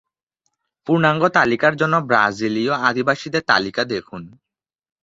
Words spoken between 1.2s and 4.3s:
তালিকার জন্য ব্রাজিলীয় আদিবাসীদের তালিকা দেখুন